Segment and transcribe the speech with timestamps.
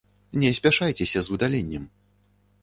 [0.43, 1.85] Не спяшайся з выдаленнем.